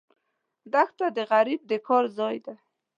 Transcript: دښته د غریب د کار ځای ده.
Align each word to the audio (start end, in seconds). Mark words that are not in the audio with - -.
دښته 0.73 1.07
د 1.17 1.19
غریب 1.31 1.61
د 1.69 1.71
کار 1.87 2.05
ځای 2.17 2.35
ده. 2.45 2.53